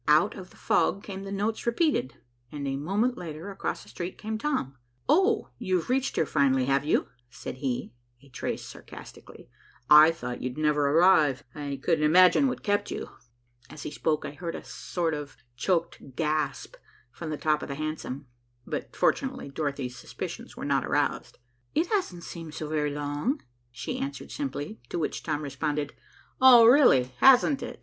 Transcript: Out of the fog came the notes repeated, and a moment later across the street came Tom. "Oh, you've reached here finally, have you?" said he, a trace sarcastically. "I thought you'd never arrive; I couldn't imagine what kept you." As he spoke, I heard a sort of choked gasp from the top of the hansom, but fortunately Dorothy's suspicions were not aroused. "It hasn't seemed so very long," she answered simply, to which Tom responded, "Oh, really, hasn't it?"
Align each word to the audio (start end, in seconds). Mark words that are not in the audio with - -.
Out 0.07 0.33
of 0.35 0.49
the 0.49 0.57
fog 0.57 1.03
came 1.03 1.25
the 1.25 1.31
notes 1.31 1.67
repeated, 1.67 2.15
and 2.51 2.67
a 2.67 2.75
moment 2.75 3.19
later 3.19 3.51
across 3.51 3.83
the 3.83 3.89
street 3.89 4.17
came 4.17 4.39
Tom. 4.39 4.75
"Oh, 5.07 5.49
you've 5.59 5.91
reached 5.91 6.15
here 6.15 6.25
finally, 6.25 6.65
have 6.65 6.83
you?" 6.83 7.09
said 7.29 7.57
he, 7.57 7.93
a 8.23 8.27
trace 8.27 8.63
sarcastically. 8.63 9.47
"I 9.91 10.09
thought 10.09 10.41
you'd 10.41 10.57
never 10.57 10.89
arrive; 10.89 11.43
I 11.53 11.79
couldn't 11.79 12.03
imagine 12.03 12.47
what 12.47 12.63
kept 12.63 12.89
you." 12.89 13.09
As 13.69 13.83
he 13.83 13.91
spoke, 13.91 14.25
I 14.25 14.31
heard 14.31 14.55
a 14.55 14.63
sort 14.63 15.13
of 15.13 15.37
choked 15.55 16.15
gasp 16.15 16.77
from 17.11 17.29
the 17.29 17.37
top 17.37 17.61
of 17.61 17.67
the 17.67 17.75
hansom, 17.75 18.25
but 18.65 18.95
fortunately 18.95 19.49
Dorothy's 19.49 19.95
suspicions 19.99 20.57
were 20.57 20.65
not 20.65 20.83
aroused. 20.83 21.37
"It 21.75 21.85
hasn't 21.91 22.23
seemed 22.23 22.55
so 22.55 22.67
very 22.67 22.89
long," 22.89 23.43
she 23.69 23.99
answered 23.99 24.31
simply, 24.31 24.79
to 24.89 24.97
which 24.97 25.21
Tom 25.21 25.43
responded, 25.43 25.93
"Oh, 26.41 26.65
really, 26.65 27.13
hasn't 27.19 27.61
it?" 27.61 27.79